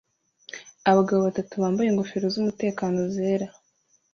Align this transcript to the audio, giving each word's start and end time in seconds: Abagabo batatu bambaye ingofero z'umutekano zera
Abagabo 0.91 1.19
batatu 1.27 1.53
bambaye 1.61 1.87
ingofero 1.89 2.25
z'umutekano 2.33 2.99
zera 3.15 3.47